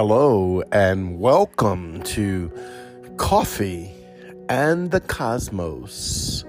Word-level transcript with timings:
Hello 0.00 0.62
and 0.70 1.18
welcome 1.18 2.00
to 2.04 2.52
Coffee 3.16 3.90
and 4.48 4.92
the 4.92 5.00
Cosmos 5.00 6.44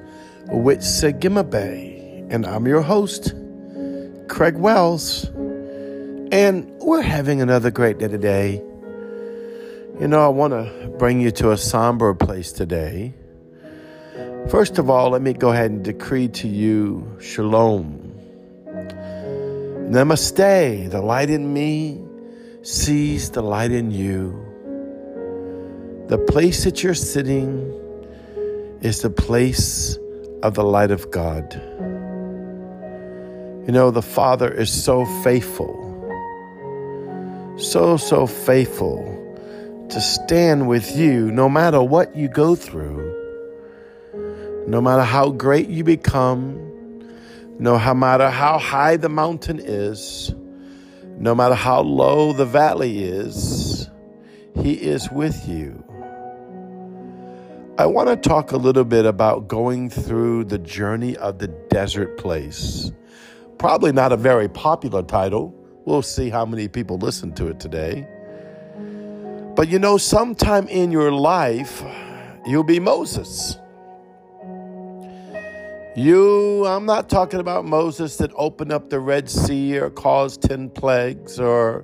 with 0.49 0.81
Segima 0.81 1.49
Bay. 1.49 2.27
And 2.29 2.45
I'm 2.45 2.67
your 2.67 2.83
host, 2.83 3.33
Craig 4.27 4.55
Wells. 4.55 5.23
And 6.31 6.69
we're 6.79 7.01
having 7.01 7.41
another 7.41 7.71
great 7.71 7.97
day 7.97 8.07
today. 8.07 8.61
You 9.99 10.07
know, 10.07 10.23
I 10.23 10.27
want 10.27 10.53
to 10.53 10.93
bring 10.99 11.19
you 11.19 11.31
to 11.31 11.49
a 11.49 11.57
somber 11.57 12.13
place 12.13 12.51
today. 12.51 13.15
First 14.49 14.77
of 14.77 14.91
all, 14.91 15.09
let 15.09 15.23
me 15.23 15.33
go 15.33 15.49
ahead 15.49 15.71
and 15.71 15.83
decree 15.83 16.27
to 16.27 16.47
you 16.47 17.17
shalom. 17.19 18.13
Namaste, 19.89 20.91
the 20.91 21.01
light 21.01 21.31
in 21.31 21.51
me 21.51 22.05
sees 22.61 23.29
the 23.31 23.41
light 23.41 23.71
in 23.71 23.89
you. 23.91 24.31
The 26.07 26.17
place 26.17 26.65
that 26.65 26.83
you're 26.83 26.93
sitting 26.93 27.73
is 28.81 29.01
the 29.01 29.09
place 29.09 29.97
of 30.43 30.55
the 30.55 30.63
light 30.63 30.91
of 30.91 31.09
God. 31.09 31.53
You 33.65 33.71
know, 33.71 33.91
the 33.91 34.01
Father 34.01 34.51
is 34.51 34.71
so 34.71 35.05
faithful, 35.23 35.75
so, 37.57 37.95
so 37.97 38.27
faithful 38.27 39.15
to 39.89 40.01
stand 40.01 40.67
with 40.67 40.95
you 40.97 41.31
no 41.31 41.47
matter 41.47 41.81
what 41.81 42.15
you 42.15 42.27
go 42.27 42.55
through, 42.55 43.15
no 44.67 44.81
matter 44.81 45.03
how 45.03 45.29
great 45.29 45.69
you 45.69 45.83
become, 45.83 46.57
no 47.57 47.77
matter 47.93 48.29
how 48.29 48.57
high 48.57 48.97
the 48.97 49.09
mountain 49.09 49.59
is 49.59 50.33
no 51.19 51.35
matter 51.35 51.53
how 51.53 51.81
low 51.81 52.31
the 52.31 52.45
valley 52.45 53.03
is, 53.03 53.89
He 54.55 54.73
is 54.73 55.11
with 55.11 55.47
you. 55.47 55.83
I 57.77 57.85
want 57.85 58.09
to 58.09 58.15
talk 58.15 58.53
a 58.53 58.57
little 58.57 58.85
bit 58.85 59.05
about 59.05 59.49
going 59.49 59.89
through 59.89 60.45
the 60.45 60.57
journey 60.57 61.17
of 61.17 61.39
the 61.39 61.49
desert 61.69 62.17
place. 62.17 62.91
Probably 63.57 63.91
not 63.91 64.13
a 64.13 64.17
very 64.17 64.47
popular 64.47 65.03
title. 65.03 65.53
We'll 65.85 66.01
see 66.01 66.29
how 66.29 66.45
many 66.45 66.69
people 66.69 66.97
listen 66.97 67.33
to 67.33 67.47
it 67.47 67.59
today. 67.59 68.07
But 69.55 69.67
you 69.67 69.77
know, 69.77 69.97
sometime 69.97 70.69
in 70.69 70.89
your 70.89 71.11
life, 71.11 71.83
you'll 72.45 72.63
be 72.63 72.79
Moses. 72.79 73.58
You, 75.99 76.65
I'm 76.65 76.85
not 76.85 77.09
talking 77.09 77.41
about 77.41 77.65
Moses 77.65 78.15
that 78.19 78.31
opened 78.35 78.71
up 78.71 78.89
the 78.89 79.01
Red 79.01 79.29
Sea 79.29 79.79
or 79.79 79.89
caused 79.89 80.41
10 80.43 80.69
plagues 80.69 81.41
or 81.41 81.83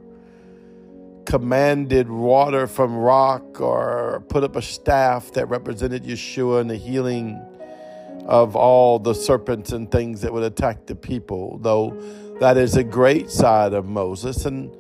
commanded 1.26 2.10
water 2.10 2.66
from 2.66 2.96
rock 2.96 3.60
or 3.60 4.24
put 4.30 4.46
up 4.46 4.56
a 4.56 4.62
staff 4.62 5.34
that 5.34 5.48
represented 5.50 6.06
Yeshua 6.06 6.62
and 6.62 6.70
the 6.70 6.78
healing 6.78 7.38
of 8.26 8.56
all 8.56 9.00
the 9.00 9.14
serpents 9.14 9.74
and 9.74 9.92
things 9.92 10.22
that 10.22 10.32
would 10.32 10.44
attack 10.44 10.86
the 10.86 10.96
people, 10.96 11.58
though 11.58 11.92
that 12.40 12.56
is 12.56 12.78
a 12.78 12.86
great 12.86 13.30
side 13.30 13.74
of 13.74 13.86
Moses. 13.86 14.46
And 14.46 14.74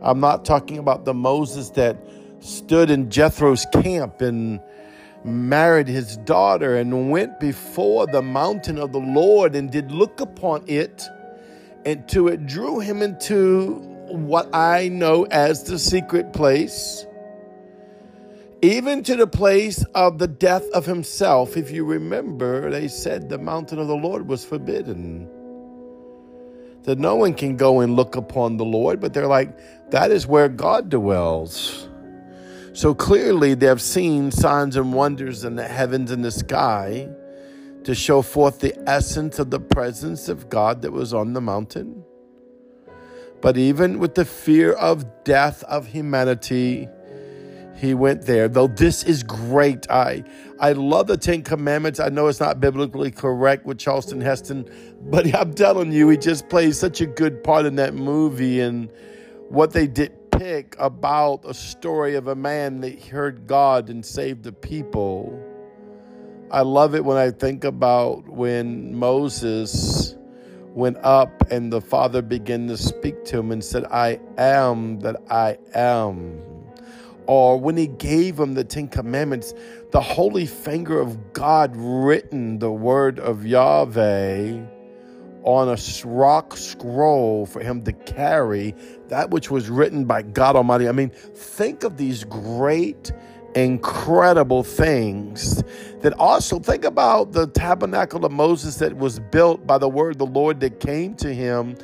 I'm 0.00 0.20
not 0.20 0.46
talking 0.46 0.78
about 0.78 1.04
the 1.04 1.12
Moses 1.12 1.68
that 1.72 1.98
stood 2.40 2.90
in 2.90 3.10
Jethro's 3.10 3.66
camp 3.70 4.22
and 4.22 4.60
married 5.24 5.88
his 5.88 6.16
daughter 6.18 6.76
and 6.76 7.10
went 7.10 7.40
before 7.40 8.06
the 8.06 8.22
mountain 8.22 8.78
of 8.78 8.92
the 8.92 9.00
Lord 9.00 9.54
and 9.54 9.70
did 9.70 9.90
look 9.90 10.20
upon 10.20 10.64
it, 10.66 11.02
and 11.84 12.08
to 12.08 12.28
it 12.28 12.46
drew 12.46 12.80
him 12.80 13.02
into 13.02 13.74
what 14.08 14.48
I 14.54 14.88
know 14.88 15.24
as 15.24 15.64
the 15.64 15.78
secret 15.78 16.32
place, 16.32 17.06
even 18.62 19.02
to 19.04 19.16
the 19.16 19.26
place 19.26 19.84
of 19.94 20.18
the 20.18 20.28
death 20.28 20.68
of 20.70 20.86
himself. 20.86 21.56
If 21.56 21.70
you 21.70 21.84
remember, 21.84 22.70
they 22.70 22.88
said 22.88 23.28
the 23.28 23.38
mountain 23.38 23.78
of 23.78 23.86
the 23.88 23.96
Lord 23.96 24.28
was 24.28 24.44
forbidden. 24.44 25.28
That 26.84 26.98
no 26.98 27.16
one 27.16 27.34
can 27.34 27.56
go 27.56 27.80
and 27.80 27.96
look 27.96 28.16
upon 28.16 28.56
the 28.56 28.64
Lord, 28.64 29.00
but 29.00 29.12
they're 29.12 29.26
like, 29.26 29.58
that 29.90 30.10
is 30.10 30.26
where 30.26 30.48
God 30.48 30.88
dwells. 30.88 31.87
So 32.72 32.94
clearly, 32.94 33.54
they 33.54 33.66
have 33.66 33.82
seen 33.82 34.30
signs 34.30 34.76
and 34.76 34.92
wonders 34.92 35.44
in 35.44 35.56
the 35.56 35.66
heavens 35.66 36.10
and 36.10 36.24
the 36.24 36.30
sky 36.30 37.08
to 37.84 37.94
show 37.94 38.22
forth 38.22 38.60
the 38.60 38.76
essence 38.88 39.38
of 39.38 39.50
the 39.50 39.60
presence 39.60 40.28
of 40.28 40.48
God 40.48 40.82
that 40.82 40.92
was 40.92 41.14
on 41.14 41.32
the 41.32 41.40
mountain. 41.40 42.04
But 43.40 43.56
even 43.56 43.98
with 43.98 44.14
the 44.14 44.24
fear 44.24 44.72
of 44.72 45.24
death 45.24 45.62
of 45.64 45.86
humanity, 45.86 46.88
he 47.76 47.94
went 47.94 48.22
there. 48.22 48.48
Though 48.48 48.66
this 48.66 49.04
is 49.04 49.22
great. 49.22 49.88
I 49.90 50.24
I 50.60 50.72
love 50.72 51.06
the 51.06 51.16
Ten 51.16 51.42
Commandments. 51.42 52.00
I 52.00 52.08
know 52.08 52.26
it's 52.26 52.40
not 52.40 52.58
biblically 52.58 53.12
correct 53.12 53.64
with 53.64 53.78
Charlton 53.78 54.20
Heston, 54.20 54.68
but 55.02 55.32
I'm 55.34 55.54
telling 55.54 55.92
you, 55.92 56.08
he 56.08 56.16
just 56.16 56.48
plays 56.48 56.78
such 56.78 57.00
a 57.00 57.06
good 57.06 57.44
part 57.44 57.66
in 57.66 57.76
that 57.76 57.94
movie 57.94 58.60
and 58.60 58.90
what 59.48 59.72
they 59.72 59.86
did 59.86 60.12
pick 60.38 60.76
about 60.78 61.44
a 61.44 61.52
story 61.52 62.14
of 62.14 62.28
a 62.28 62.34
man 62.34 62.80
that 62.80 63.02
heard 63.06 63.48
God 63.48 63.90
and 63.90 64.06
saved 64.06 64.44
the 64.44 64.52
people. 64.52 65.36
I 66.52 66.60
love 66.62 66.94
it 66.94 67.04
when 67.04 67.16
I 67.16 67.32
think 67.32 67.64
about 67.64 68.28
when 68.28 68.94
Moses 68.94 70.14
went 70.74 70.96
up 70.98 71.50
and 71.50 71.72
the 71.72 71.80
Father 71.80 72.22
began 72.22 72.68
to 72.68 72.76
speak 72.76 73.24
to 73.24 73.38
him 73.38 73.50
and 73.50 73.64
said, 73.64 73.84
I 73.86 74.20
am 74.38 75.00
that 75.00 75.16
I 75.28 75.58
am. 75.74 76.40
Or 77.26 77.58
when 77.58 77.76
he 77.76 77.88
gave 77.88 78.38
him 78.38 78.54
the 78.54 78.62
Ten 78.62 78.86
Commandments, 78.86 79.54
the 79.90 80.00
holy 80.00 80.46
finger 80.46 81.00
of 81.00 81.32
God 81.32 81.74
written 81.76 82.60
the 82.60 82.70
word 82.70 83.18
of 83.18 83.44
Yahweh 83.44 84.77
on 85.42 85.68
a 85.68 85.78
rock 86.04 86.56
scroll 86.56 87.46
for 87.46 87.60
him 87.60 87.82
to 87.82 87.92
carry 87.92 88.74
that 89.08 89.30
which 89.30 89.50
was 89.50 89.70
written 89.70 90.04
by 90.04 90.22
God 90.22 90.56
Almighty. 90.56 90.88
I 90.88 90.92
mean, 90.92 91.10
think 91.10 91.84
of 91.84 91.96
these 91.96 92.24
great, 92.24 93.12
incredible 93.54 94.62
things 94.62 95.62
that 96.00 96.12
also 96.18 96.58
think 96.58 96.84
about 96.84 97.32
the 97.32 97.46
tabernacle 97.46 98.24
of 98.24 98.32
Moses 98.32 98.76
that 98.76 98.96
was 98.96 99.18
built 99.18 99.66
by 99.66 99.78
the 99.78 99.88
word 99.88 100.12
of 100.12 100.18
the 100.18 100.26
Lord 100.26 100.60
that 100.60 100.80
came 100.80 101.14
to 101.16 101.32
him. 101.32 101.76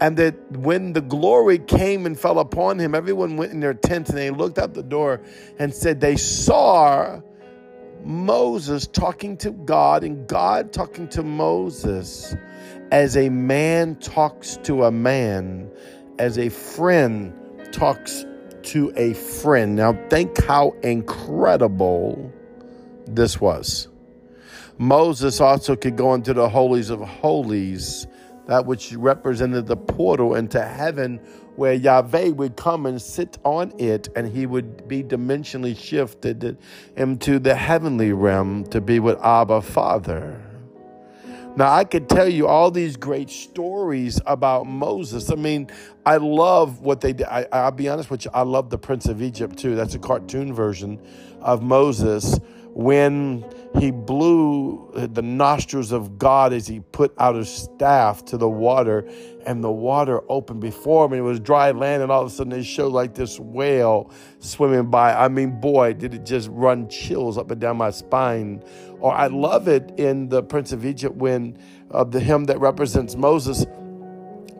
And 0.00 0.16
that 0.16 0.52
when 0.52 0.92
the 0.92 1.00
glory 1.00 1.58
came 1.58 2.06
and 2.06 2.18
fell 2.18 2.38
upon 2.38 2.78
him, 2.78 2.94
everyone 2.94 3.36
went 3.36 3.50
in 3.50 3.58
their 3.58 3.74
tents 3.74 4.10
and 4.10 4.18
they 4.18 4.30
looked 4.30 4.56
out 4.56 4.74
the 4.74 4.82
door 4.84 5.20
and 5.58 5.74
said 5.74 6.00
they 6.00 6.14
saw 6.14 7.20
Moses 8.04 8.86
talking 8.86 9.36
to 9.38 9.50
God 9.50 10.04
and 10.04 10.26
God 10.26 10.72
talking 10.72 11.08
to 11.08 11.22
Moses 11.22 12.34
as 12.90 13.16
a 13.16 13.28
man 13.28 13.96
talks 13.96 14.56
to 14.64 14.84
a 14.84 14.90
man, 14.90 15.70
as 16.18 16.38
a 16.38 16.48
friend 16.48 17.32
talks 17.72 18.24
to 18.62 18.92
a 18.96 19.14
friend. 19.14 19.76
Now, 19.76 19.92
think 20.08 20.42
how 20.44 20.70
incredible 20.82 22.32
this 23.06 23.40
was. 23.40 23.88
Moses 24.78 25.40
also 25.40 25.74
could 25.74 25.96
go 25.96 26.14
into 26.14 26.32
the 26.32 26.48
holies 26.48 26.90
of 26.90 27.00
holies, 27.00 28.06
that 28.48 28.64
which 28.64 28.94
represented 28.94 29.66
the 29.66 29.76
portal 29.76 30.34
into 30.34 30.60
heaven, 30.60 31.18
where 31.56 31.74
Yahweh 31.74 32.30
would 32.30 32.56
come 32.56 32.86
and 32.86 33.00
sit 33.00 33.38
on 33.44 33.72
it, 33.78 34.08
and 34.16 34.26
he 34.26 34.46
would 34.46 34.88
be 34.88 35.04
dimensionally 35.04 35.78
shifted 35.78 36.58
into 36.96 37.38
the 37.38 37.54
heavenly 37.54 38.12
realm 38.12 38.64
to 38.64 38.80
be 38.80 39.00
with 39.00 39.18
Abba 39.22 39.60
Father. 39.60 40.42
Now, 41.56 41.72
I 41.72 41.84
could 41.84 42.08
tell 42.08 42.28
you 42.28 42.46
all 42.46 42.70
these 42.70 42.96
great 42.96 43.28
stories 43.28 44.20
about 44.24 44.66
Moses. 44.66 45.30
I 45.30 45.34
mean, 45.34 45.68
I 46.06 46.16
love 46.16 46.80
what 46.80 47.00
they 47.02 47.12
did. 47.12 47.26
I, 47.26 47.64
will 47.64 47.72
be 47.72 47.88
honest 47.88 48.10
with 48.10 48.24
you, 48.24 48.30
I 48.32 48.42
love 48.42 48.70
the 48.70 48.78
Prince 48.78 49.06
of 49.06 49.20
Egypt 49.20 49.58
too. 49.58 49.74
That's 49.74 49.94
a 49.94 49.98
cartoon 49.98 50.54
version 50.54 51.00
of 51.40 51.62
Moses 51.62 52.38
when 52.72 53.44
he 53.76 53.90
blew 53.90 54.90
the 54.94 55.22
nostrils 55.22 55.92
of 55.92 56.18
God 56.18 56.52
as 56.52 56.66
he 56.66 56.80
put 56.80 57.14
out 57.18 57.34
his 57.34 57.48
staff 57.48 58.24
to 58.26 58.36
the 58.36 58.48
water, 58.48 59.08
and 59.46 59.62
the 59.62 59.70
water 59.70 60.22
opened 60.30 60.60
before 60.60 61.06
him, 61.06 61.12
and 61.12 61.20
it 61.20 61.22
was 61.22 61.40
dry 61.40 61.70
land, 61.70 62.02
and 62.02 62.10
all 62.10 62.22
of 62.22 62.28
a 62.28 62.30
sudden 62.30 62.50
they 62.50 62.62
showed 62.62 62.92
like 62.92 63.14
this 63.14 63.38
whale 63.38 64.10
swimming 64.40 64.90
by. 64.90 65.12
I 65.14 65.28
mean, 65.28 65.60
boy, 65.60 65.92
did 65.94 66.14
it 66.14 66.24
just 66.24 66.48
run 66.50 66.88
chills 66.88 67.38
up 67.38 67.50
and 67.50 67.60
down 67.60 67.76
my 67.76 67.90
spine. 67.90 68.62
Or 69.00 69.14
I 69.14 69.28
love 69.28 69.68
it 69.68 69.92
in 69.96 70.28
the 70.28 70.42
Prince 70.42 70.72
of 70.72 70.84
Egypt 70.84 71.14
when 71.14 71.56
uh, 71.90 72.04
the 72.04 72.20
hymn 72.20 72.44
that 72.44 72.58
represents 72.58 73.14
Moses 73.16 73.64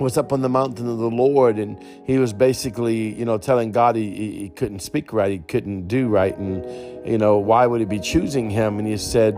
was 0.00 0.16
up 0.16 0.32
on 0.32 0.42
the 0.42 0.48
mountain 0.48 0.88
of 0.88 0.98
the 0.98 1.10
Lord, 1.10 1.58
and 1.58 1.78
he 2.04 2.18
was 2.18 2.32
basically, 2.32 3.14
you 3.14 3.24
know, 3.24 3.38
telling 3.38 3.72
God 3.72 3.96
he, 3.96 4.38
he 4.38 4.48
couldn't 4.50 4.80
speak 4.80 5.12
right, 5.12 5.30
he 5.30 5.38
couldn't 5.38 5.88
do 5.88 6.08
right, 6.08 6.36
and 6.36 6.64
you 7.06 7.18
know, 7.18 7.38
why 7.38 7.66
would 7.66 7.80
he 7.80 7.86
be 7.86 8.00
choosing 8.00 8.50
him? 8.50 8.78
And 8.78 8.86
he 8.86 8.96
said, 8.96 9.34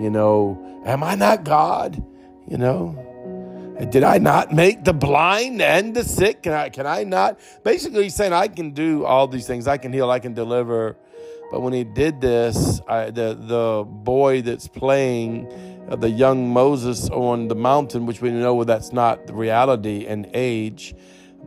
you 0.00 0.10
know, 0.10 0.82
am 0.86 1.02
I 1.02 1.14
not 1.14 1.44
God? 1.44 2.02
You 2.48 2.58
know, 2.58 2.96
Did 3.88 4.04
I 4.04 4.18
not 4.18 4.52
make 4.52 4.84
the 4.84 4.92
blind 4.92 5.62
and 5.62 5.94
the 5.94 6.04
sick? 6.04 6.42
Can 6.42 6.52
I, 6.52 6.68
can 6.68 6.86
I 6.86 7.04
not? 7.04 7.40
Basically, 7.64 8.04
he's 8.04 8.14
saying, 8.14 8.32
I 8.32 8.48
can 8.48 8.72
do 8.72 9.06
all 9.06 9.26
these 9.26 9.46
things. 9.46 9.66
I 9.66 9.78
can 9.78 9.92
heal, 9.92 10.10
I 10.10 10.18
can 10.18 10.34
deliver. 10.34 10.96
But 11.50 11.60
when 11.60 11.72
he 11.72 11.84
did 11.84 12.20
this, 12.20 12.80
I, 12.86 13.10
the, 13.10 13.34
the 13.34 13.84
boy 13.86 14.42
that's 14.42 14.68
playing 14.68 15.48
the 15.98 16.10
young 16.10 16.52
Moses 16.52 17.08
on 17.10 17.48
the 17.48 17.54
mountain, 17.54 18.06
which 18.06 18.20
we 18.20 18.30
know 18.30 18.62
that's 18.64 18.92
not 18.92 19.26
the 19.26 19.34
reality 19.34 20.06
and 20.06 20.28
age, 20.34 20.94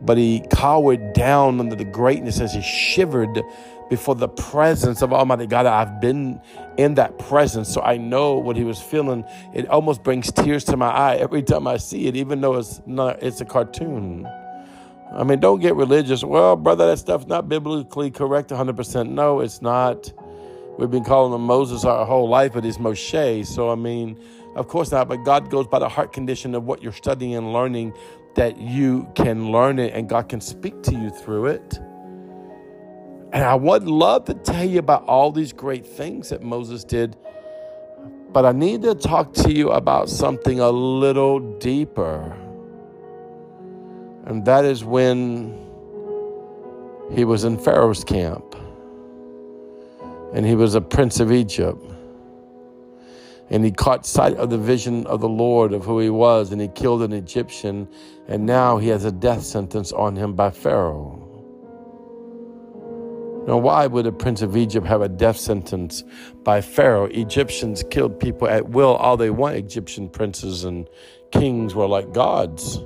but 0.02 0.18
he 0.18 0.42
cowered 0.50 1.12
down 1.14 1.60
under 1.60 1.76
the 1.76 1.84
greatness 1.84 2.40
as 2.40 2.52
he 2.52 2.62
shivered 2.62 3.42
before 3.88 4.14
the 4.14 4.28
presence 4.28 5.02
of 5.02 5.12
Almighty 5.12 5.46
God. 5.46 5.66
I've 5.66 6.00
been 6.00 6.40
in 6.76 6.94
that 6.94 7.18
presence, 7.18 7.68
so 7.72 7.80
I 7.82 7.96
know 7.96 8.34
what 8.34 8.56
he 8.56 8.64
was 8.64 8.80
feeling. 8.80 9.24
It 9.54 9.68
almost 9.68 10.02
brings 10.02 10.32
tears 10.32 10.64
to 10.64 10.76
my 10.76 10.88
eye 10.88 11.16
every 11.16 11.42
time 11.42 11.66
I 11.66 11.76
see 11.76 12.06
it, 12.06 12.16
even 12.16 12.40
though 12.40 12.56
it's 12.56 12.80
not 12.86 13.22
it's 13.22 13.40
a 13.40 13.44
cartoon. 13.44 14.26
I 15.12 15.22
mean, 15.22 15.38
don't 15.38 15.60
get 15.60 15.76
religious. 15.76 16.24
Well, 16.24 16.56
brother, 16.56 16.86
that 16.86 16.98
stuff's 16.98 17.26
not 17.26 17.48
biblically 17.48 18.10
correct 18.10 18.50
100%. 18.50 19.10
No, 19.10 19.40
it's 19.40 19.62
not. 19.62 20.12
We've 20.78 20.90
been 20.90 21.04
calling 21.04 21.32
him 21.32 21.42
Moses 21.42 21.84
our 21.84 22.04
whole 22.04 22.28
life, 22.28 22.52
but 22.54 22.64
he's 22.64 22.78
Moshe. 22.78 23.46
So, 23.46 23.70
I 23.70 23.76
mean, 23.76 24.18
of 24.56 24.66
course 24.66 24.90
not. 24.90 25.08
But 25.08 25.24
God 25.24 25.48
goes 25.48 25.68
by 25.68 25.78
the 25.78 25.88
heart 25.88 26.12
condition 26.12 26.54
of 26.54 26.64
what 26.64 26.82
you're 26.82 26.92
studying 26.92 27.34
and 27.36 27.52
learning 27.52 27.94
that 28.34 28.58
you 28.58 29.08
can 29.14 29.52
learn 29.52 29.78
it 29.78 29.94
and 29.94 30.08
God 30.08 30.28
can 30.28 30.40
speak 30.40 30.82
to 30.82 30.92
you 30.92 31.10
through 31.10 31.46
it. 31.46 31.78
And 33.32 33.44
I 33.44 33.54
would 33.54 33.84
love 33.84 34.24
to 34.26 34.34
tell 34.34 34.64
you 34.64 34.78
about 34.78 35.04
all 35.04 35.32
these 35.32 35.52
great 35.52 35.86
things 35.86 36.28
that 36.30 36.42
Moses 36.42 36.84
did, 36.84 37.16
but 38.32 38.44
I 38.44 38.52
need 38.52 38.82
to 38.82 38.94
talk 38.94 39.32
to 39.34 39.52
you 39.52 39.70
about 39.70 40.08
something 40.08 40.60
a 40.60 40.70
little 40.70 41.40
deeper. 41.58 42.36
And 44.24 44.44
that 44.44 44.64
is 44.64 44.84
when 44.84 45.58
he 47.12 47.24
was 47.24 47.44
in 47.44 47.58
Pharaoh's 47.58 48.04
camp 48.04 48.56
and 50.34 50.44
he 50.44 50.56
was 50.56 50.74
a 50.74 50.80
prince 50.80 51.20
of 51.20 51.32
Egypt. 51.32 51.80
And 53.50 53.64
he 53.64 53.70
caught 53.70 54.04
sight 54.04 54.34
of 54.36 54.50
the 54.50 54.58
vision 54.58 55.06
of 55.06 55.20
the 55.20 55.28
Lord 55.28 55.72
of 55.72 55.84
who 55.84 56.00
he 56.00 56.10
was, 56.10 56.50
and 56.50 56.60
he 56.60 56.68
killed 56.68 57.02
an 57.02 57.12
Egyptian, 57.12 57.88
and 58.26 58.44
now 58.44 58.78
he 58.78 58.88
has 58.88 59.04
a 59.04 59.12
death 59.12 59.44
sentence 59.44 59.92
on 59.92 60.16
him 60.16 60.34
by 60.34 60.50
Pharaoh. 60.50 61.20
Now, 63.46 63.58
why 63.58 63.86
would 63.86 64.06
a 64.06 64.12
prince 64.12 64.42
of 64.42 64.56
Egypt 64.56 64.86
have 64.86 65.02
a 65.02 65.08
death 65.08 65.36
sentence 65.36 66.02
by 66.42 66.62
Pharaoh? 66.62 67.04
Egyptians 67.04 67.84
killed 67.90 68.18
people 68.18 68.48
at 68.48 68.70
will, 68.70 68.94
all 68.96 69.16
they 69.16 69.30
want. 69.30 69.56
Egyptian 69.56 70.08
princes 70.08 70.64
and 70.64 70.88
kings 71.30 71.74
were 71.74 71.86
like 71.86 72.12
gods, 72.12 72.76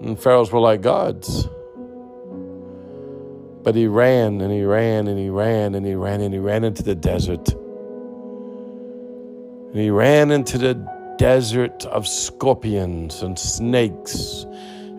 and 0.00 0.20
pharaohs 0.20 0.52
were 0.52 0.60
like 0.60 0.82
gods. 0.82 1.48
But 3.62 3.74
he 3.74 3.86
ran 3.86 4.40
and 4.40 4.52
he 4.52 4.62
ran 4.64 5.08
and 5.08 5.18
he 5.18 5.28
ran 5.28 5.74
and 5.74 5.84
he 5.84 5.94
ran 5.94 6.20
and 6.20 6.32
he 6.32 6.40
ran 6.40 6.64
into 6.64 6.82
the 6.82 6.94
desert. 6.94 7.48
And 9.72 9.76
he 9.76 9.90
ran 9.90 10.30
into 10.30 10.58
the 10.58 10.74
desert 11.18 11.84
of 11.86 12.06
scorpions 12.06 13.22
and 13.22 13.38
snakes 13.38 14.46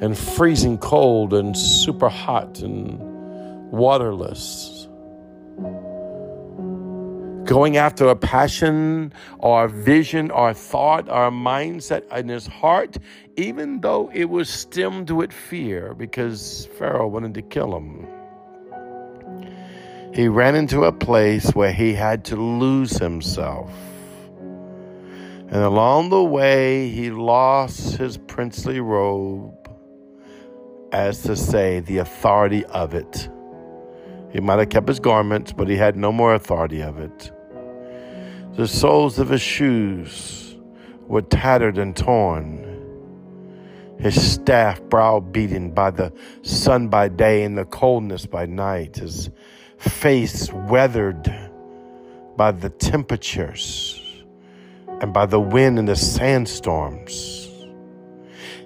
and 0.02 0.18
freezing 0.18 0.78
cold 0.78 1.34
and 1.34 1.58
super 1.58 2.10
hot 2.10 2.60
and 2.60 3.00
waterless 3.72 4.80
going 7.50 7.78
after 7.78 8.08
a 8.08 8.16
passion 8.16 9.12
or 9.40 9.66
a 9.66 9.68
vision 9.68 10.30
or 10.30 10.52
a 10.52 10.54
thought 10.54 11.10
or 11.10 11.26
a 11.26 11.32
mindset 11.32 12.04
in 12.16 12.30
his 12.30 12.46
heart, 12.46 13.00
even 13.38 13.82
though 13.82 14.12
it 14.14 14.30
was 14.30 14.48
stemmed 14.48 15.10
with 15.10 15.34
fear 15.34 15.96
because 15.96 16.68
Pharaoh 16.78 17.08
wanted 17.08 17.34
to 17.34 17.42
kill 17.42 17.76
him. 17.76 18.08
He 20.14 20.28
ran 20.28 20.56
into 20.56 20.86
a 20.86 20.92
place 20.92 21.52
where 21.54 21.72
he 21.72 21.94
had 21.94 22.26
to 22.26 22.36
lose 22.36 22.98
himself. 22.98 23.72
And 24.40 25.64
along 25.64 26.10
the 26.10 26.24
way, 26.24 26.90
he 26.90 27.12
lost 27.12 27.98
his 27.98 28.18
princely 28.18 28.80
robe, 28.80 29.70
as 30.92 31.24
to 31.24 31.36
say, 31.36 31.80
the 31.80 32.00
authority 32.00 32.66
of 32.66 32.94
it. 32.94 33.30
He 34.32 34.40
might 34.40 34.60
have 34.60 34.70
kept 34.70 34.88
his 34.88 35.00
garments, 35.00 35.52
but 35.52 35.68
he 35.68 35.76
had 35.76 35.96
no 35.96 36.12
more 36.12 36.36
authority 36.36 36.82
of 36.82 37.00
it. 37.00 37.32
The 38.54 38.68
soles 38.68 39.20
of 39.20 39.30
his 39.30 39.42
shoes 39.42 40.58
were 41.08 41.22
tattered 41.22 41.78
and 41.78 41.96
torn. 41.96 42.66
His 44.00 44.32
staff 44.34 44.82
browbeaten 44.84 45.72
by 45.72 45.92
the 45.92 46.14
sun 46.42 46.88
by 46.88 47.10
day 47.10 47.44
and 47.44 47.58
the 47.58 47.66
coldness 47.66 48.26
by 48.26 48.46
night. 48.46 48.98
His 48.98 49.30
face 49.80 50.52
weathered 50.54 51.34
by 52.36 52.52
the 52.52 52.70
temperatures 52.70 54.02
and 55.02 55.14
by 55.14 55.26
the 55.26 55.40
wind 55.40 55.80
and 55.80 55.88
the 55.88 55.96
sandstorms. 55.96 57.48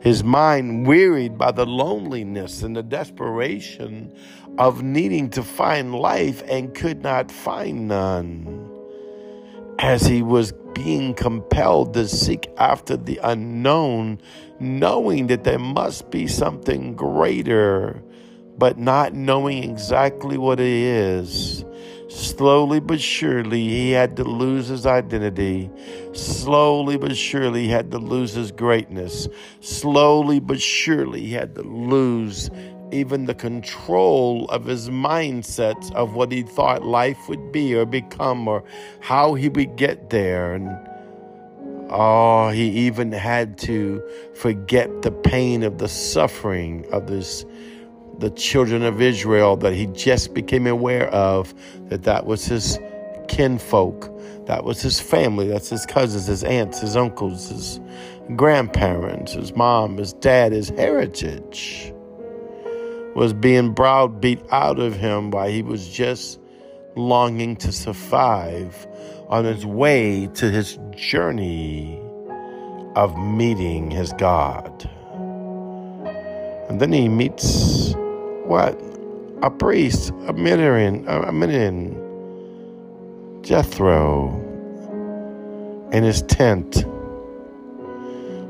His 0.02 0.24
mind 0.24 0.86
wearied 0.86 1.38
by 1.38 1.52
the 1.52 1.66
loneliness 1.66 2.62
and 2.62 2.76
the 2.76 2.84
desperation 2.84 4.14
of 4.58 4.84
needing 4.84 5.30
to 5.32 5.44
find 5.44 5.96
life 5.96 6.44
and 6.48 6.74
could 6.76 7.02
not 7.02 7.32
find 7.32 7.88
none 7.88 8.70
as 9.80 10.06
he 10.06 10.22
was 10.22 10.52
being 10.74 11.14
compelled 11.14 11.94
to 11.94 12.08
seek 12.08 12.50
after 12.58 12.98
the 12.98 13.20
unknown, 13.24 14.20
knowing 14.60 15.28
that 15.28 15.44
there 15.44 15.60
must 15.60 16.10
be 16.10 16.28
something 16.28 16.96
greater, 16.96 18.02
but 18.58 18.78
not 18.78 19.14
knowing 19.14 19.64
exactly 19.64 20.38
what 20.38 20.60
it 20.60 20.68
is. 20.68 21.66
Slowly 22.10 22.80
but 22.80 23.02
surely, 23.02 23.68
he 23.68 23.92
had 23.92 24.16
to 24.18 24.24
lose 24.24 24.68
his 24.68 24.86
identity. 24.86 25.72
Slowly 26.14 26.96
but 26.98 27.18
surely, 27.18 27.64
he 27.64 27.70
had 27.70 27.90
to 27.92 27.98
lose 27.98 28.34
his 28.34 28.52
greatness. 28.52 29.28
Slowly 29.62 30.40
but 30.40 30.62
surely, 30.62 31.22
he 31.22 31.34
had 31.34 31.56
to 31.56 31.64
lose 31.64 32.52
even 32.92 33.26
the 33.26 33.34
control 33.34 34.46
of 34.50 34.66
his 34.66 34.90
mindset 34.90 35.92
of 35.94 36.14
what 36.14 36.32
he 36.32 36.44
thought 36.44 36.86
life 36.86 37.18
would 37.28 37.52
be 37.52 37.74
or 37.74 37.86
become 37.86 38.48
or 38.48 38.64
how 39.00 39.34
he 39.34 39.50
would 39.50 39.76
get 39.76 40.12
there. 40.12 40.54
And 40.54 40.70
oh, 41.90 42.50
he 42.50 42.70
even 42.86 43.12
had 43.12 43.58
to 43.60 44.04
forget 44.36 45.02
the 45.02 45.12
pain 45.12 45.64
of 45.64 45.80
the 45.80 45.88
suffering 45.88 46.86
of 46.92 47.08
this 47.08 47.44
the 48.24 48.30
children 48.30 48.84
of 48.84 49.02
Israel 49.02 49.58
that 49.58 49.74
he 49.74 49.86
just 49.88 50.34
became 50.34 50.66
aware 50.66 51.10
of 51.10 51.54
that 51.90 52.04
that 52.04 52.26
was 52.26 52.46
his 52.46 52.80
kinfolk 53.28 54.10
that 54.46 54.64
was 54.64 54.82
his 54.82 54.98
family 54.98 55.46
that's 55.50 55.70
his 55.70 55.86
cousins 55.86 56.28
his 56.28 56.42
aunts 56.46 56.80
his 56.80 56.96
uncles 56.96 57.50
his 57.50 57.82
grandparents 58.38 59.34
his 59.34 59.54
mom 59.58 59.98
his 59.98 60.14
dad 60.14 60.54
his 60.54 60.70
heritage 60.70 61.94
was 63.14 63.34
being 63.34 63.74
browbeat 63.74 64.40
out 64.52 64.80
of 64.80 64.96
him 64.96 65.30
while 65.30 65.50
he 65.50 65.62
was 65.62 65.90
just 65.90 66.40
longing 66.96 67.58
to 67.58 67.74
survive 67.74 68.88
on 69.28 69.44
his 69.44 69.66
way 69.66 70.28
to 70.28 70.50
his 70.50 70.80
journey 70.96 72.00
of 72.96 73.18
meeting 73.18 73.92
his 73.92 74.14
God. 74.14 74.90
And 76.70 76.80
then 76.80 76.94
he 76.94 77.10
meets 77.10 77.83
what? 78.46 78.80
A 79.42 79.50
priest, 79.50 80.12
a 80.28 80.34
Midian, 80.34 81.08
a 81.08 81.32
Midian, 81.32 82.00
Jethro, 83.42 84.30
in 85.92 86.04
his 86.04 86.22
tent. 86.24 86.86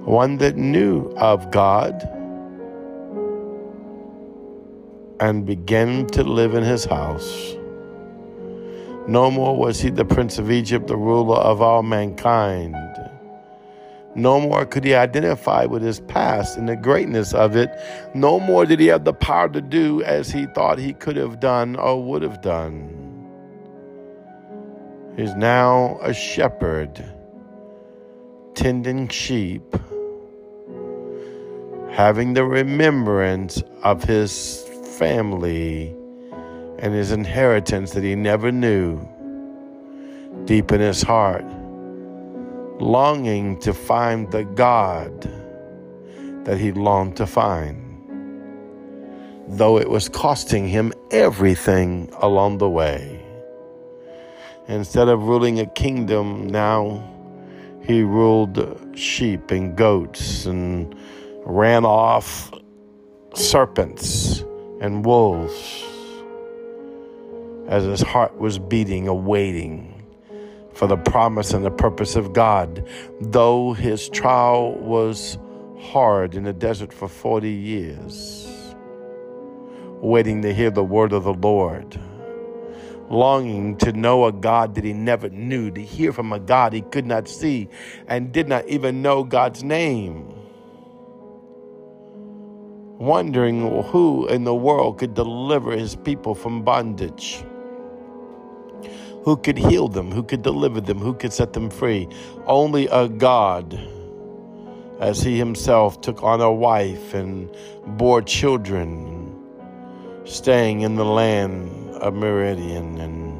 One 0.05 0.37
that 0.37 0.55
knew 0.55 1.11
of 1.17 1.49
God 1.51 2.01
and 5.19 5.45
began 5.45 6.07
to 6.07 6.23
live 6.23 6.53
in 6.53 6.63
his 6.63 6.85
house. 6.85 7.55
No 9.07 9.31
more 9.31 9.55
was 9.55 9.81
he 9.81 9.89
the 9.89 10.05
prince 10.05 10.37
of 10.37 10.51
Egypt, 10.51 10.87
the 10.87 10.97
ruler 10.97 11.37
of 11.37 11.61
all 11.61 11.83
mankind. 11.83 12.75
No 14.15 14.39
more 14.39 14.65
could 14.65 14.83
he 14.83 14.93
identify 14.93 15.65
with 15.65 15.81
his 15.81 15.99
past 16.01 16.57
and 16.57 16.69
the 16.69 16.75
greatness 16.75 17.33
of 17.33 17.55
it. 17.55 17.69
No 18.13 18.39
more 18.39 18.65
did 18.65 18.79
he 18.79 18.87
have 18.87 19.05
the 19.05 19.13
power 19.13 19.49
to 19.49 19.61
do 19.61 20.03
as 20.03 20.29
he 20.29 20.45
thought 20.47 20.77
he 20.77 20.93
could 20.93 21.15
have 21.15 21.39
done 21.39 21.75
or 21.75 22.03
would 22.03 22.21
have 22.21 22.41
done. 22.41 22.99
He's 25.15 25.35
now 25.35 25.99
a 26.01 26.13
shepherd, 26.13 27.03
tending 28.55 29.07
sheep, 29.07 29.75
having 31.91 32.33
the 32.33 32.45
remembrance 32.45 33.61
of 33.83 34.03
his 34.03 34.63
family 34.97 35.95
and 36.79 36.93
his 36.93 37.11
inheritance 37.11 37.91
that 37.91 38.03
he 38.03 38.15
never 38.15 38.51
knew 38.51 39.07
deep 40.45 40.71
in 40.71 40.81
his 40.81 41.01
heart, 41.01 41.45
longing 42.79 43.59
to 43.59 43.73
find 43.73 44.31
the 44.31 44.43
God 44.43 45.21
that 46.45 46.57
he 46.57 46.71
longed 46.71 47.17
to 47.17 47.27
find, 47.27 47.79
though 49.47 49.77
it 49.77 49.89
was 49.89 50.09
costing 50.09 50.67
him 50.67 50.91
everything 51.11 52.09
along 52.19 52.57
the 52.57 52.69
way. 52.69 53.19
Instead 54.67 55.07
of 55.07 55.23
ruling 55.23 55.59
a 55.59 55.65
kingdom, 55.65 56.47
now 56.47 57.09
he 57.85 58.01
ruled 58.01 58.97
sheep 58.97 59.51
and 59.51 59.75
goats 59.75 60.45
and 60.45 60.95
ran 61.45 61.85
off 61.85 62.51
serpents 63.33 64.43
and 64.79 65.05
wolves 65.05 65.83
as 67.67 67.83
his 67.83 68.01
heart 68.01 68.37
was 68.37 68.59
beating, 68.59 69.07
awaiting 69.07 70.02
for 70.73 70.87
the 70.87 70.97
promise 70.97 71.53
and 71.53 71.63
the 71.63 71.71
purpose 71.71 72.15
of 72.15 72.33
God. 72.33 72.87
Though 73.19 73.73
his 73.73 74.09
trial 74.09 74.75
was 74.75 75.37
hard 75.79 76.35
in 76.35 76.43
the 76.43 76.53
desert 76.53 76.93
for 76.93 77.07
40 77.07 77.49
years, 77.49 78.47
waiting 80.01 80.41
to 80.41 80.53
hear 80.53 80.71
the 80.71 80.83
word 80.83 81.13
of 81.13 81.23
the 81.23 81.33
Lord 81.33 81.99
longing 83.09 83.77
to 83.77 83.93
know 83.93 84.25
a 84.25 84.31
God 84.31 84.75
that 84.75 84.83
he 84.83 84.93
never 84.93 85.29
knew, 85.29 85.71
to 85.71 85.81
hear 85.81 86.11
from 86.11 86.33
a 86.33 86.39
God 86.39 86.73
he 86.73 86.81
could 86.81 87.05
not 87.05 87.27
see 87.27 87.69
and 88.07 88.31
did 88.31 88.47
not 88.47 88.67
even 88.67 89.01
know 89.01 89.23
God's 89.23 89.63
name. 89.63 90.33
Wondering 92.97 93.83
who 93.83 94.27
in 94.27 94.43
the 94.43 94.55
world 94.55 94.97
could 94.97 95.13
deliver 95.13 95.71
his 95.71 95.95
people 95.95 96.35
from 96.35 96.63
bondage. 96.63 97.43
Who 99.23 99.37
could 99.37 99.57
heal 99.57 99.87
them? 99.87 100.11
Who 100.11 100.23
could 100.23 100.41
deliver 100.41 100.81
them? 100.81 100.99
Who 100.99 101.13
could 101.13 101.31
set 101.31 101.53
them 101.53 101.69
free? 101.69 102.09
Only 102.45 102.87
a 102.87 103.07
God, 103.07 103.79
as 104.99 105.21
he 105.21 105.37
himself 105.37 106.01
took 106.01 106.21
on 106.23 106.41
a 106.41 106.51
wife 106.51 107.13
and 107.13 107.49
bore 107.85 108.21
children, 108.21 109.33
staying 110.25 110.81
in 110.81 110.95
the 110.95 111.05
land 111.05 111.69
of 111.95 112.13
Midian 112.13 112.99
and 112.99 113.33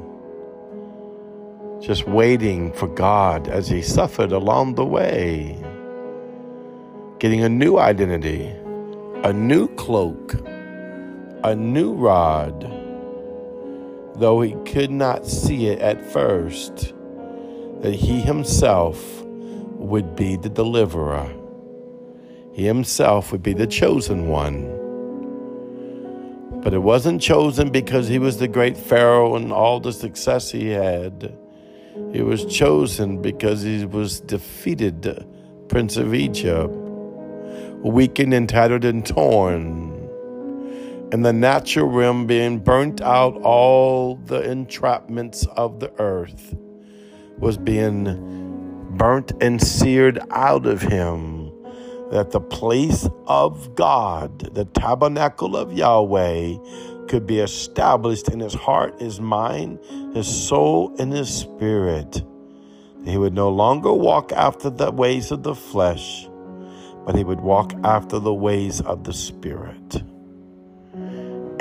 just 1.82 2.08
waiting 2.08 2.72
for 2.72 2.88
God 2.88 3.50
as 3.50 3.68
he 3.68 3.82
suffered 3.82 4.32
along 4.32 4.75
the 4.75 4.86
way, 4.86 5.62
getting 7.20 7.44
a 7.44 7.50
new 7.50 7.78
identity, 7.78 8.48
a 9.24 9.34
new 9.34 9.68
cloak, 9.75 10.36
a 11.44 11.54
new 11.54 11.94
rod, 11.94 12.83
though 14.15 14.41
he 14.41 14.55
could 14.65 14.91
not 14.91 15.25
see 15.25 15.67
it 15.67 15.79
at 15.79 16.12
first, 16.12 16.93
that 17.82 17.93
he 17.93 18.22
himself 18.22 19.22
would 19.24 20.15
be 20.15 20.36
the 20.38 20.50
deliverer. 20.50 21.29
He 22.53 22.65
himself 22.65 23.32
would 23.32 23.43
be 23.43 23.53
the 23.53 23.67
chosen 23.67 24.27
one 24.27 24.84
but 26.63 26.74
it 26.74 26.79
wasn't 26.79 27.22
chosen 27.22 27.72
because 27.72 28.08
he 28.08 28.20
was 28.20 28.38
the 28.38 28.48
great 28.48 28.77
Pharaoh 28.77 29.36
and 29.36 29.51
all 29.51 29.82
the 29.82 29.91
success 29.91 30.50
he 30.50 30.70
had. 30.70 31.38
It 32.13 32.24
was 32.24 32.46
chosen 32.46 33.22
because 33.22 33.63
he 33.63 33.86
was 33.86 34.22
defeated, 34.22 35.27
Prince 35.67 35.98
of 35.98 36.13
Egypt, 36.15 36.74
weakened 37.84 38.34
and 38.34 38.48
tattered 38.48 38.86
and 38.86 39.05
torn. 39.05 39.93
In 41.13 41.22
the 41.22 41.32
natural 41.32 41.89
realm, 41.89 42.25
being 42.25 42.58
burnt 42.58 43.00
out, 43.00 43.39
all 43.43 44.15
the 44.15 44.41
entrapments 44.41 45.46
of 45.46 45.79
the 45.79 45.93
earth 46.01 46.55
was 47.38 47.55
being 47.55 48.88
burnt 48.98 49.32
and 49.39 49.62
seared 49.62 50.20
out 50.32 50.65
of 50.65 50.82
him 50.82 51.51
that 52.10 52.32
the 52.32 52.41
place 52.41 53.08
of 53.27 53.75
God, 53.75 54.55
the 54.55 54.65
tabernacle 54.65 55.55
of 55.55 55.72
Yahweh, 55.72 56.55
could 57.08 57.27
be 57.27 57.41
established 57.41 58.29
in 58.29 58.39
his 58.39 58.55
heart, 58.55 59.00
his 59.00 59.22
mind, 59.22 59.77
his 60.15 60.25
soul, 60.27 60.96
and 60.98 61.13
his 61.13 61.32
spirit. 61.32 62.24
He 63.05 63.20
would 63.20 63.34
no 63.36 63.50
longer 63.50 63.93
walk 63.93 64.32
after 64.32 64.72
the 64.72 64.89
ways 64.89 65.29
of 65.29 65.43
the 65.43 65.53
flesh, 65.53 66.27
but 67.05 67.13
he 67.13 67.24
would 67.24 67.41
walk 67.41 67.72
after 67.84 68.17
the 68.17 68.34
ways 68.34 68.82
of 68.82 69.03
the 69.03 69.13
spirit. 69.13 70.01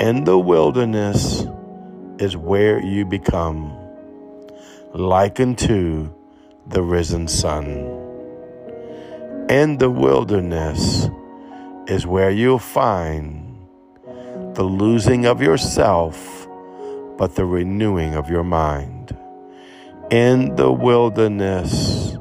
In 0.03 0.25
the 0.25 0.37
wilderness 0.37 1.45
is 2.19 2.35
where 2.35 2.77
you 2.83 3.05
become 3.05 3.71
like 4.93 5.39
unto 5.39 6.13
the 6.67 6.83
risen 6.83 7.29
sun 7.29 8.01
in 9.49 9.77
the 9.77 9.89
wilderness 9.89 11.07
is 11.87 12.07
where 12.07 12.31
you'll 12.31 12.57
find 12.57 13.67
the 14.55 14.63
losing 14.63 15.27
of 15.27 15.41
yourself, 15.41 16.47
but 17.17 17.35
the 17.35 17.45
renewing 17.45 18.15
of 18.15 18.29
your 18.31 18.43
mind. 18.43 19.15
In 20.09 20.55
the 20.55 20.71
wilderness 20.71 22.17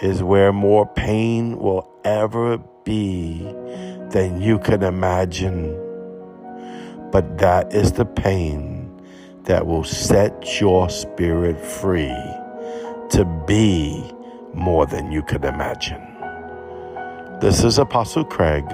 is 0.00 0.22
where 0.22 0.52
more 0.52 0.86
pain 0.86 1.58
will 1.58 1.90
ever 2.04 2.58
be 2.84 3.42
than 4.10 4.40
you 4.40 4.60
can 4.60 4.82
imagine. 4.84 5.81
But 7.12 7.36
that 7.38 7.74
is 7.74 7.92
the 7.92 8.06
pain 8.06 8.90
that 9.44 9.66
will 9.66 9.84
set 9.84 10.58
your 10.62 10.88
spirit 10.88 11.60
free 11.60 12.16
to 13.10 13.26
be 13.46 14.10
more 14.54 14.86
than 14.86 15.12
you 15.12 15.22
could 15.22 15.44
imagine. 15.44 16.00
This 17.42 17.64
is 17.64 17.78
Apostle 17.78 18.24
Craig, 18.24 18.64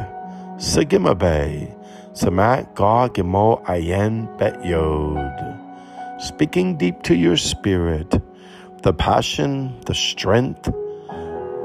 Sigma 0.56 1.16
Bay, 1.16 1.74
Samat 2.12 2.76
Ga 2.76 3.08
Gimo 3.08 3.64
Ayen 3.64 4.28
Bet 4.38 4.64
Yod, 4.64 6.22
speaking 6.22 6.76
deep 6.76 7.02
to 7.02 7.16
your 7.16 7.36
spirit, 7.36 8.22
the 8.84 8.94
passion, 8.94 9.80
the 9.86 9.94
strength, 9.94 10.70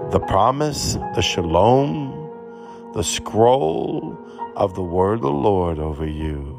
the 0.09 0.23
promise, 0.27 0.95
the 1.13 1.21
shalom, 1.21 2.11
the 2.95 3.03
scroll 3.03 4.17
of 4.55 4.73
the 4.73 4.81
word 4.81 5.15
of 5.15 5.21
the 5.21 5.31
Lord 5.31 5.77
over 5.77 6.07
you 6.07 6.52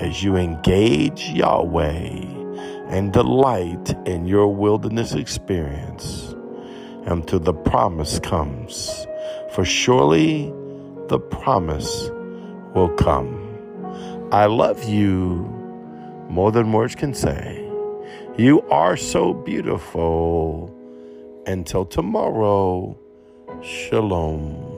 as 0.00 0.22
you 0.24 0.36
engage 0.36 1.28
Yahweh 1.30 2.24
and 2.88 3.12
delight 3.12 3.94
in 4.06 4.26
your 4.26 4.48
wilderness 4.48 5.14
experience 5.14 6.34
until 7.06 7.38
the 7.38 7.52
promise 7.52 8.18
comes 8.18 9.06
for 9.52 9.64
surely 9.64 10.52
the 11.08 11.20
promise 11.20 12.10
will 12.74 12.88
come. 12.96 13.36
I 14.32 14.46
love 14.46 14.84
you 14.84 15.44
more 16.30 16.50
than 16.50 16.72
words 16.72 16.94
can 16.94 17.12
say. 17.14 17.58
You 18.38 18.62
are 18.70 18.96
so 18.96 19.34
beautiful. 19.34 20.74
Until 21.46 21.84
tomorrow, 21.84 22.98
shalom. 23.62 24.69